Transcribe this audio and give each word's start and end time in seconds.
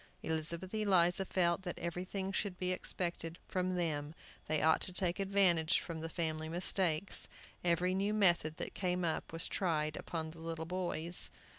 Elizabeth 0.23 0.73
Eliza 0.73 1.25
felt 1.25 1.61
that 1.61 1.77
everything 1.77 2.31
should 2.31 2.57
be 2.57 2.71
expected 2.71 3.37
from 3.45 3.75
them; 3.75 4.15
they 4.47 4.59
ought 4.59 4.81
to 4.81 4.91
take 4.91 5.19
advantage 5.19 5.79
from 5.79 6.01
the 6.01 6.09
family 6.09 6.49
mistakes. 6.49 7.27
Every 7.63 7.93
new 7.93 8.11
method 8.11 8.57
that 8.57 8.73
came 8.73 9.05
up 9.05 9.31
was 9.31 9.47
tried 9.47 9.95
upon 9.95 10.31
the 10.31 10.39
little 10.39 10.65
boys. 10.65 11.29